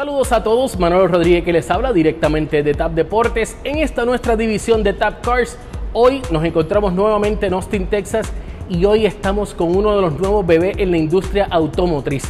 [0.00, 4.34] Saludos a todos, Manuel Rodríguez que les habla directamente de TAP Deportes en esta nuestra
[4.34, 5.58] división de TAP Cars.
[5.92, 8.32] Hoy nos encontramos nuevamente en Austin, Texas
[8.70, 12.24] y hoy estamos con uno de los nuevos bebés en la industria automotriz.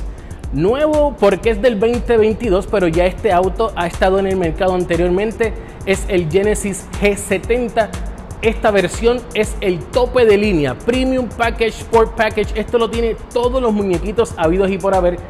[0.53, 5.52] Nuevo porque es del 2022, pero ya este auto ha estado en el mercado anteriormente.
[5.87, 7.88] Es el Genesis G70.
[8.42, 12.52] Esta versión es el tope de línea, Premium Package, Sport Package.
[12.58, 15.21] Esto lo tiene todos los muñequitos habidos y por haber.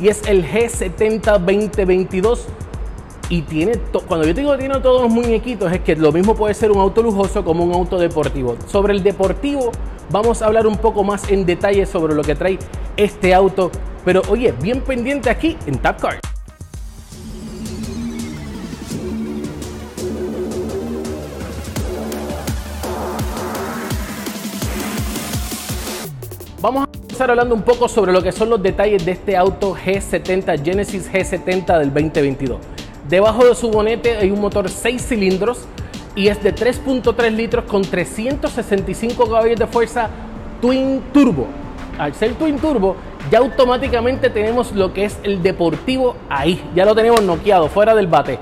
[0.00, 2.46] Y es el G70 2022
[3.28, 6.52] y tiene cuando yo digo que tiene todos los muñequitos es que lo mismo puede
[6.52, 8.56] ser un auto lujoso como un auto deportivo.
[8.66, 9.70] Sobre el deportivo
[10.10, 12.58] vamos a hablar un poco más en detalle sobre lo que trae
[12.96, 13.70] este auto,
[14.04, 16.00] pero oye, bien pendiente aquí en Tap
[27.20, 31.78] Hablando un poco sobre lo que son los detalles de este auto G70 Genesis G70
[31.78, 32.58] del 2022.
[33.10, 35.66] Debajo de su bonete hay un motor 6 cilindros
[36.16, 40.08] y es de 3.3 litros con 365 caballos de fuerza
[40.62, 41.46] Twin Turbo.
[41.98, 42.96] Al ser Twin Turbo,
[43.30, 46.60] ya automáticamente tenemos lo que es el deportivo ahí.
[46.74, 48.38] Ya lo tenemos noqueado, fuera del bate.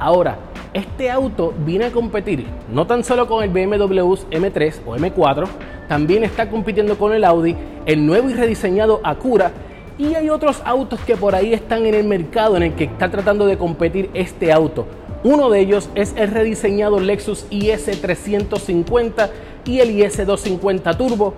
[0.00, 0.38] Ahora,
[0.72, 5.46] este auto viene a competir no tan solo con el BMW M3 o M4,
[5.88, 9.52] también está compitiendo con el Audi, el nuevo y rediseñado Acura
[9.96, 13.10] y hay otros autos que por ahí están en el mercado en el que está
[13.10, 14.86] tratando de competir este auto.
[15.22, 19.30] Uno de ellos es el rediseñado Lexus IS350
[19.64, 21.34] y el IS250 Turbo.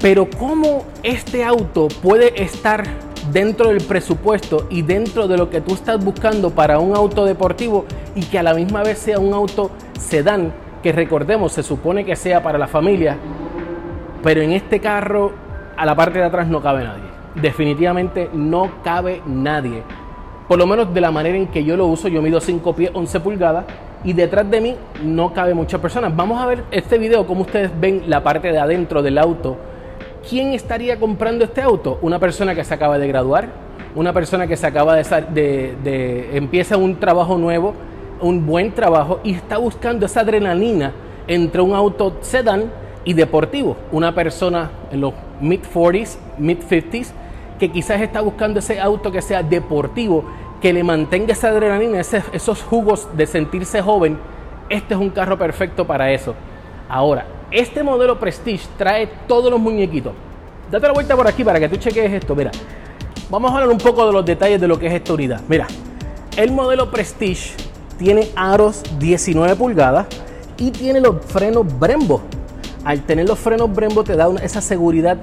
[0.00, 2.84] Pero ¿cómo este auto puede estar
[3.30, 7.84] dentro del presupuesto y dentro de lo que tú estás buscando para un auto deportivo
[8.14, 9.70] y que a la misma vez sea un auto
[10.00, 13.18] sedán, que recordemos se supone que sea para la familia,
[14.22, 15.32] pero en este carro
[15.76, 19.82] a la parte de atrás no cabe nadie definitivamente no cabe nadie.
[20.48, 22.90] Por lo menos de la manera en que yo lo uso, yo mido 5 pies
[22.92, 23.64] 11 pulgadas
[24.02, 26.14] y detrás de mí no cabe muchas personas.
[26.14, 29.56] Vamos a ver este video, como ustedes ven la parte de adentro del auto.
[30.28, 31.98] ¿Quién estaría comprando este auto?
[32.02, 33.48] Una persona que se acaba de graduar,
[33.94, 37.74] una persona que se acaba de, de, de empieza un trabajo nuevo,
[38.20, 40.92] un buen trabajo y está buscando esa adrenalina
[41.26, 42.70] entre un auto sedán
[43.04, 43.76] y deportivo.
[43.92, 47.08] Una persona en los mid 40s, mid 50s,
[47.58, 50.24] que quizás está buscando ese auto que sea deportivo,
[50.60, 54.18] que le mantenga esa adrenalina, esos jugos de sentirse joven,
[54.68, 56.34] este es un carro perfecto para eso.
[56.88, 60.12] Ahora, este modelo Prestige trae todos los muñequitos.
[60.70, 62.34] Date la vuelta por aquí para que tú cheques esto.
[62.36, 62.52] Mira,
[63.28, 65.40] vamos a hablar un poco de los detalles de lo que es esta unidad.
[65.48, 65.66] Mira,
[66.36, 67.56] el modelo Prestige
[67.98, 70.06] tiene aros 19 pulgadas
[70.56, 72.22] y tiene los frenos Brembo.
[72.84, 75.18] Al tener los frenos Brembo te da esa seguridad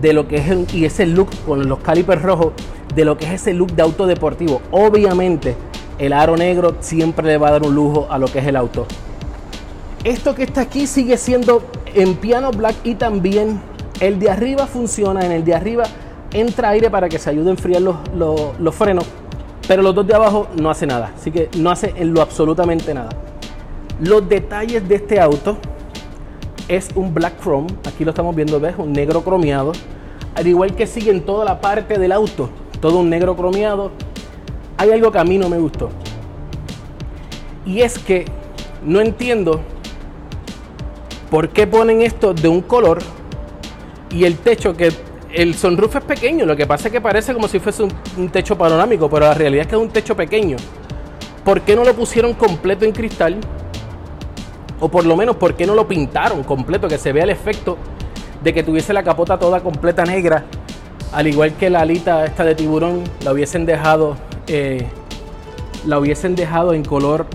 [0.00, 2.52] de lo que es y ese look con los calipers rojos,
[2.94, 4.60] de lo que es ese look de auto deportivo.
[4.70, 5.56] Obviamente,
[5.98, 8.56] el aro negro siempre le va a dar un lujo a lo que es el
[8.56, 8.86] auto.
[10.04, 11.62] Esto que está aquí sigue siendo
[11.94, 13.60] en piano black y también
[14.00, 15.24] el de arriba funciona.
[15.24, 15.84] En el de arriba
[16.32, 17.96] entra aire para que se ayude a enfriar los,
[18.58, 19.06] los frenos,
[19.66, 21.12] pero los dos de abajo no hace nada.
[21.16, 23.10] Así que no hace en lo absolutamente nada.
[24.00, 25.56] Los detalles de este auto
[26.68, 27.68] es un black chrome.
[27.86, 28.74] Aquí lo estamos viendo, ¿ves?
[28.78, 29.72] Un negro cromeado.
[30.34, 32.50] Al igual que sigue en toda la parte del auto,
[32.80, 33.90] todo un negro cromeado.
[34.76, 35.90] Hay algo que a mí no me gustó.
[37.64, 38.26] Y es que
[38.84, 39.60] no entiendo
[41.30, 42.98] por qué ponen esto de un color
[44.10, 44.92] y el techo que
[45.32, 48.28] el sunroof es pequeño, lo que pasa es que parece como si fuese un, un,
[48.28, 50.56] techo panorámico, pero la realidad es que es un techo pequeño.
[51.44, 53.36] ¿Por qué no lo pusieron completo en cristal?
[54.80, 56.88] O por lo menos, ¿por qué no lo pintaron completo?
[56.88, 57.76] Que se vea el efecto
[58.42, 60.44] de que tuviese la capota toda completa negra.
[61.12, 64.16] Al igual que la alita esta de tiburón, la hubiesen dejado,
[64.46, 64.86] eh,
[65.86, 67.26] la hubiesen dejado en color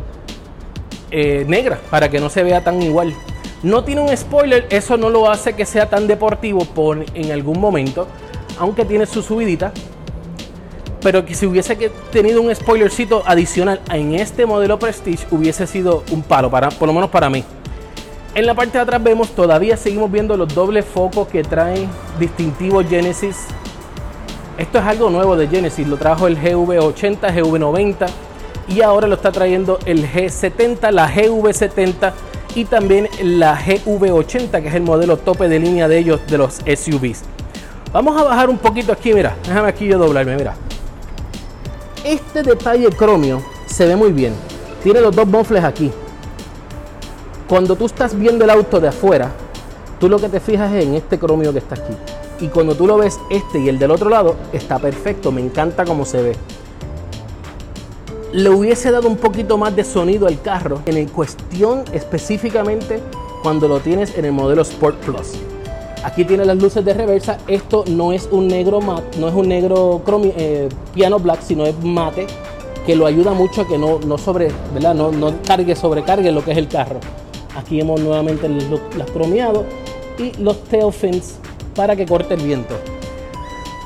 [1.10, 3.14] eh, negra para que no se vea tan igual.
[3.64, 7.60] No tiene un spoiler, eso no lo hace que sea tan deportivo por, en algún
[7.60, 8.08] momento,
[8.60, 9.72] aunque tiene su subidita
[11.02, 11.76] pero que si hubiese
[12.12, 16.94] tenido un spoilercito adicional en este modelo Prestige hubiese sido un palo, para, por lo
[16.94, 17.44] menos para mí.
[18.34, 21.88] En la parte de atrás vemos, todavía seguimos viendo los dobles focos que trae
[22.18, 23.48] distintivo Genesis.
[24.58, 28.08] Esto es algo nuevo de Genesis, lo trajo el GV80, GV90
[28.70, 32.14] y ahora lo está trayendo el G70, la GV70
[32.56, 36.56] y también la GV80, que es el modelo tope de línea de ellos, de los
[36.56, 37.24] SUVs.
[37.92, 40.56] Vamos a bajar un poquito aquí, mira, déjame aquí yo doblarme, mira.
[42.04, 44.34] Este detalle cromio se ve muy bien.
[44.82, 45.92] Tiene los dos bofles aquí.
[47.48, 49.32] Cuando tú estás viendo el auto de afuera,
[50.00, 51.94] tú lo que te fijas es en este cromio que está aquí.
[52.40, 55.32] Y cuando tú lo ves este y el del otro lado, está perfecto.
[55.32, 56.36] Me encanta cómo se ve.
[58.34, 63.00] le hubiese dado un poquito más de sonido al carro en cuestión específicamente
[63.44, 65.34] cuando lo tienes en el modelo Sport Plus.
[66.04, 67.38] Aquí tiene las luces de reversa.
[67.48, 70.02] Esto no es un negro no es un negro
[70.36, 72.28] eh, piano black, sino es mate,
[72.86, 74.96] que lo ayuda mucho a que no, no sobre, ¿verdad?
[74.96, 77.00] No, no cargue, sobrecargue lo que es el carro.
[77.56, 78.50] Aquí hemos nuevamente
[78.98, 79.66] las cromeado
[80.18, 81.36] y los tail fins
[81.76, 82.76] para que corte el viento.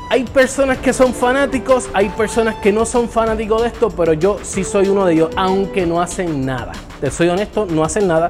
[0.10, 4.38] Hay personas que son fanáticos, hay personas que no son fanáticos de esto, pero yo
[4.44, 6.74] sí soy uno de ellos, aunque no hacen nada.
[7.02, 8.30] Te soy honesto, no hacen nada.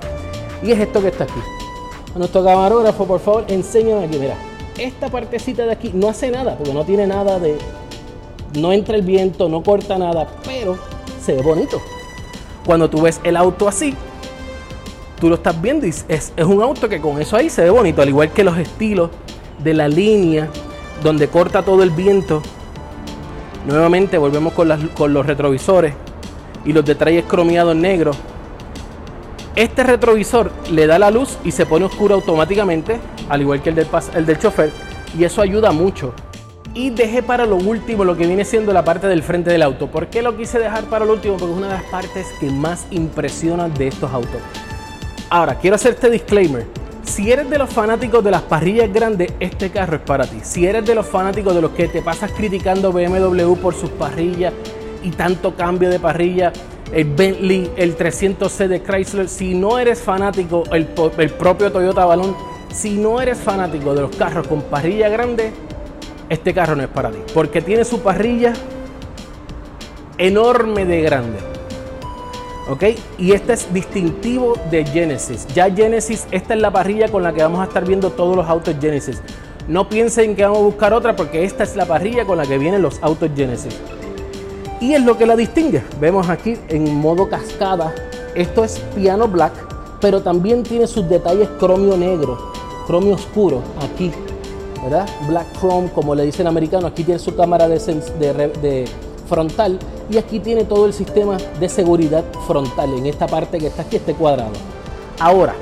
[0.63, 1.54] Y es esto que está aquí.
[2.15, 4.17] A nuestro camarógrafo, por favor, enséñame aquí.
[4.17, 4.35] Mira,
[4.77, 7.57] esta partecita de aquí no hace nada, porque no tiene nada de.
[8.57, 10.77] No entra el viento, no corta nada, pero
[11.21, 11.81] se ve bonito.
[12.65, 13.93] Cuando tú ves el auto así,
[15.19, 17.69] tú lo estás viendo y es, es un auto que con eso ahí se ve
[17.69, 19.09] bonito, al igual que los estilos
[19.61, 20.47] de la línea
[21.03, 22.41] donde corta todo el viento.
[23.67, 25.93] Nuevamente volvemos con, con los retrovisores
[26.63, 28.15] y los detalles cromeados negros.
[29.55, 32.99] Este retrovisor le da la luz y se pone oscuro automáticamente,
[33.29, 34.69] al igual que el del, el del chofer,
[35.17, 36.13] y eso ayuda mucho.
[36.73, 39.87] Y dejé para lo último lo que viene siendo la parte del frente del auto.
[39.87, 41.37] ¿Por qué lo quise dejar para lo último?
[41.37, 44.41] Porque es una de las partes que más impresionan de estos autos.
[45.29, 46.65] Ahora, quiero hacerte disclaimer.
[47.05, 50.39] Si eres de los fanáticos de las parrillas grandes, este carro es para ti.
[50.43, 54.51] Si eres de los fanáticos de los que te pasas criticando BMW por sus parrillas
[55.01, 56.51] y tanto cambio de parrilla,
[56.91, 60.87] el Bentley, el 300C de Chrysler, si no eres fanático, el,
[61.17, 62.35] el propio Toyota Balón,
[62.73, 65.51] si no eres fanático de los carros con parrilla grande,
[66.29, 67.19] este carro no es para ti.
[67.33, 68.53] Porque tiene su parrilla
[70.17, 71.37] enorme de grande.
[72.67, 72.83] ¿ok?
[73.17, 75.47] Y este es distintivo de Genesis.
[75.53, 78.47] Ya Genesis, esta es la parrilla con la que vamos a estar viendo todos los
[78.47, 79.21] autos Genesis.
[79.67, 82.57] No piensen que vamos a buscar otra porque esta es la parrilla con la que
[82.57, 83.75] vienen los autos Genesis.
[84.79, 85.83] Y es lo que la distingue.
[85.99, 87.93] Vemos aquí en modo cascada.
[88.35, 89.53] Esto es piano black,
[90.01, 92.37] pero también tiene sus detalles cromio negro,
[92.85, 94.11] cromio oscuro aquí,
[94.83, 95.07] ¿verdad?
[95.27, 96.87] Black chrome, como le dicen americano.
[96.87, 98.85] Aquí tiene su cámara de, de
[99.27, 99.79] frontal
[100.09, 103.95] y aquí tiene todo el sistema de seguridad frontal en esta parte que está aquí,
[103.95, 104.53] este cuadrado.
[105.19, 105.55] Ahora,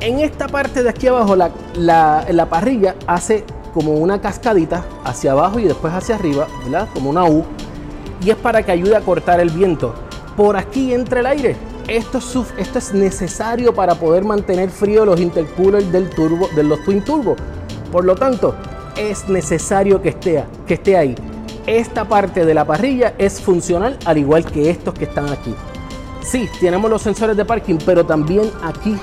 [0.00, 5.58] en esta parte de aquí abajo, la, la, parrilla hace como una cascadita hacia abajo
[5.58, 6.88] y después hacia arriba, ¿verdad?
[6.92, 7.44] Como una U.
[8.24, 9.94] Y es para que ayude a cortar el viento.
[10.36, 11.56] Por aquí entra el aire.
[11.88, 17.36] Esto es, necesario para poder mantener frío los intercoolers del turbo, de los twin turbo.
[17.90, 18.54] Por lo tanto,
[18.96, 21.14] es necesario que esté, que esté ahí
[21.66, 25.54] esta parte de la parrilla es funcional al igual que estos que están aquí.
[26.20, 28.96] Sí, tenemos los sensores de parking, pero también aquí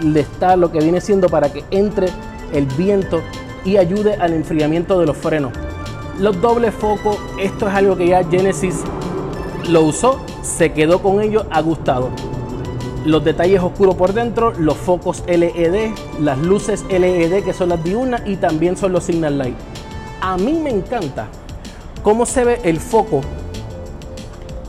[0.00, 2.08] le está lo que viene siendo para que entre
[2.52, 3.22] el viento
[3.64, 5.52] y ayude al enfriamiento de los frenos.
[6.20, 8.82] Los dobles focos, esto es algo que ya Genesis
[9.70, 12.10] lo usó, se quedó con ellos, ha gustado.
[13.06, 18.20] Los detalles oscuros por dentro, los focos LED, las luces LED que son las diurnas
[18.26, 19.56] y también son los signal light.
[20.20, 21.28] A mí me encanta
[22.02, 23.22] cómo se ve el foco,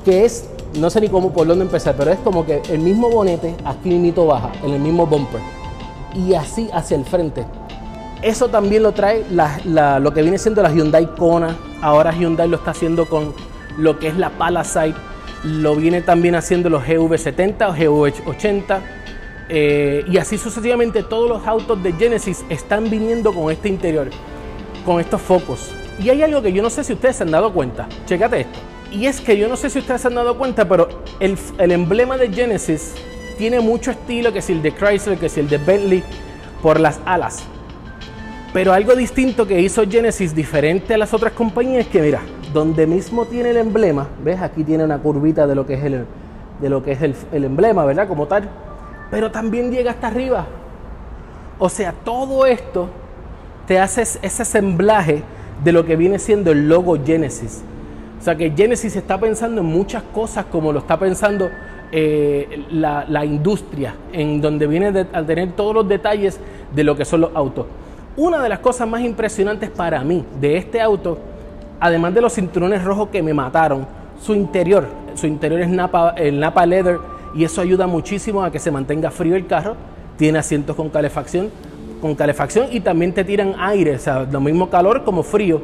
[0.05, 0.47] que es,
[0.79, 3.89] no sé ni cómo por dónde empezar, pero es como que el mismo bonete aquí
[3.89, 5.41] mismo baja, en el mismo bumper,
[6.15, 7.45] y así hacia el frente.
[8.21, 11.57] Eso también lo trae lo que viene siendo la Hyundai Kona.
[11.81, 13.33] Ahora Hyundai lo está haciendo con
[13.77, 14.93] lo que es la Palisade.
[15.43, 18.79] Lo viene también haciendo los GV70 o GV80.
[19.49, 24.09] Eh, y así sucesivamente todos los autos de Genesis están viniendo con este interior,
[24.85, 25.71] con estos focos.
[25.99, 27.87] Y hay algo que yo no sé si ustedes se han dado cuenta.
[28.05, 28.59] Chécate esto.
[28.91, 30.87] Y es que yo no sé si ustedes se han dado cuenta, pero
[31.19, 31.37] el,
[31.71, 32.93] emblema de Genesis
[33.37, 36.03] tiene mucho estilo, que si el de Chrysler, que si el de Bentley,
[36.61, 37.43] por las alas.
[38.53, 42.21] Pero algo distinto que hizo Genesis, diferente a las otras compañías, es que mira,
[42.53, 46.05] donde mismo tiene el emblema, ves, aquí tiene una curvita de lo que es el,
[46.59, 48.09] de lo que es el, emblema, ¿verdad?
[48.09, 48.49] Como tal.
[49.09, 50.47] Pero también llega hasta arriba.
[51.59, 52.89] O sea, todo esto
[53.67, 55.23] te hace ese semblaje
[55.63, 57.61] de lo que viene siendo el logo Genesis.
[58.19, 61.49] O sea que Genesis está pensando en muchas cosas como lo está pensando
[61.91, 66.39] eh, la, industria, en donde viene a tener todos los detalles
[66.75, 67.65] de lo que son los autos.
[68.17, 71.17] Una de las cosas más impresionantes para mí de este auto,
[71.79, 73.87] además de los cinturones rojos que me mataron,
[74.21, 76.99] su interior, su interior es Napa, el Napa Leather
[77.33, 79.77] y eso ayuda muchísimo a que se mantenga frío el carro,
[80.17, 81.49] tiene asientos con calefacción,
[82.01, 85.61] con calefacción y también te tiran aire, o sea, lo mismo calor como frío.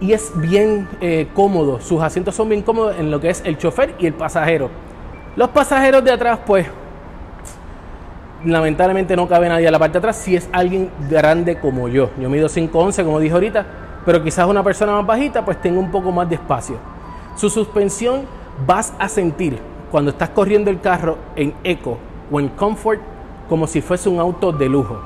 [0.00, 3.58] Y es bien eh, cómodo, sus asientos son bien cómodos en lo que es el
[3.58, 4.70] chofer y el pasajero.
[5.36, 6.66] Los pasajeros de atrás, pues,
[8.44, 12.10] lamentablemente no cabe nadie a la parte de atrás si es alguien grande como yo.
[12.20, 13.66] Yo mido 5'11, como dije ahorita,
[14.04, 16.76] pero quizás una persona más bajita, pues tenga un poco más de espacio.
[17.36, 18.22] Su suspensión
[18.66, 19.58] vas a sentir
[19.90, 21.98] cuando estás corriendo el carro en Eco
[22.30, 23.00] o en Comfort
[23.48, 25.00] como si fuese un auto de lujo.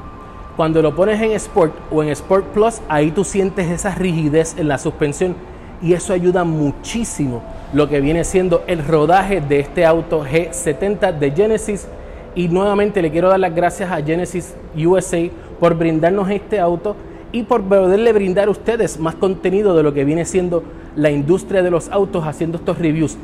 [0.56, 4.68] Cuando lo pones en Sport o en Sport Plus, ahí tú sientes esa rigidez en
[4.68, 5.36] la suspensión
[5.80, 7.42] y eso ayuda muchísimo
[7.72, 11.86] lo que viene siendo el rodaje de este auto G70 de Genesis.
[12.38, 15.28] Y nuevamente le quiero dar las gracias a Genesis USA
[15.58, 16.94] por brindarnos este auto
[17.32, 20.62] y por poderle brindar a ustedes más contenido de lo que viene siendo
[20.94, 23.18] la industria de los autos haciendo estos reviews.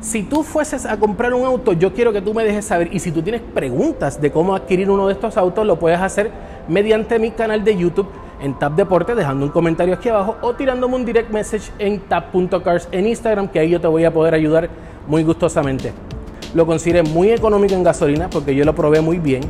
[0.00, 3.00] Si tú fueses a comprar un auto, yo quiero que tú me dejes saber y
[3.00, 6.30] si tú tienes preguntas de cómo adquirir uno de estos autos, lo puedes hacer
[6.66, 8.08] mediante mi canal de YouTube
[8.40, 12.88] en Tap Deporte, dejando un comentario aquí abajo o tirándome un direct message en tap.cars
[12.92, 14.70] en Instagram, que ahí yo te voy a poder ayudar
[15.06, 15.92] muy gustosamente.
[16.54, 19.42] Lo consideré muy económico en gasolina porque yo lo probé muy bien.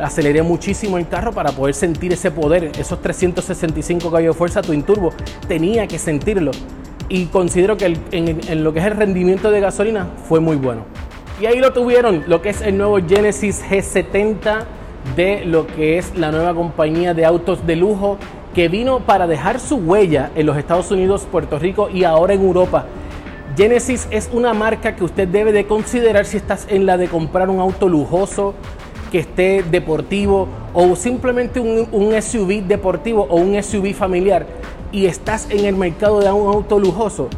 [0.00, 4.84] Aceleré muchísimo el carro para poder sentir ese poder, esos 365 caballos de fuerza Twin
[4.84, 5.12] Turbo.
[5.48, 6.52] Tenía que sentirlo
[7.08, 10.82] y considero que en, lo que es el rendimiento de gasolina fue muy bueno.
[11.40, 14.62] Y ahí lo tuvieron, lo que es el nuevo Genesis G70
[15.16, 18.16] de lo que es la nueva compañía de autos de lujo
[18.54, 22.42] que vino para dejar su huella en los Estados Unidos, Puerto Rico y ahora en
[22.42, 22.86] Europa.
[23.56, 27.48] Genesis es una marca que usted debe de considerar si estás en la de comprar
[27.48, 28.54] un auto lujoso,
[29.12, 34.44] que esté deportivo o simplemente un, un SUV deportivo o un SUV familiar
[34.90, 37.28] y estás en el mercado de un auto lujoso,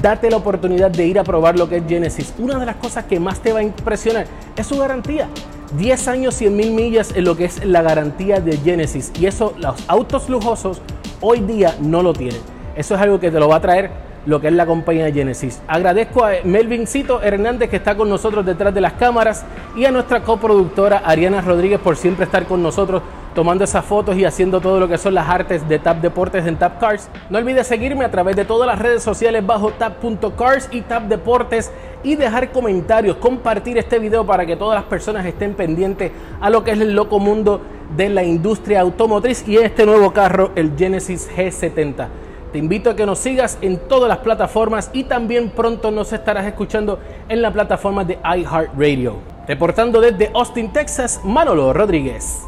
[0.00, 2.32] date la oportunidad de ir a probar lo que es Genesis.
[2.38, 4.26] Una de las cosas que más te va a impresionar
[4.56, 5.28] es su garantía.
[5.76, 9.10] 10 años, 100 mil millas en lo que es la garantía de Genesis.
[9.18, 10.80] Y eso los autos lujosos
[11.20, 12.40] hoy día no lo tienen.
[12.76, 15.60] Eso es algo que te lo va a traer lo que es la compañía Genesis.
[15.68, 19.44] Agradezco a Melvincito Hernández que está con nosotros detrás de las cámaras
[19.76, 23.02] y a nuestra coproductora Ariana Rodríguez por siempre estar con nosotros
[23.34, 26.56] tomando esas fotos y haciendo todo lo que son las artes de Tap Deportes en
[26.56, 27.08] Tap Cars.
[27.28, 31.72] No olvides seguirme a través de todas las redes sociales bajo tap.cars y Tap Deportes
[32.04, 36.62] y dejar comentarios, compartir este video para que todas las personas estén pendientes a lo
[36.62, 37.60] que es el loco mundo
[37.96, 42.23] de la industria automotriz y este nuevo carro, el Genesis G70.
[42.54, 46.46] Te invito a que nos sigas en todas las plataformas y también pronto nos estarás
[46.46, 49.16] escuchando en la plataforma de iHeartRadio.
[49.48, 52.44] Reportando desde Austin, Texas, Manolo Rodríguez.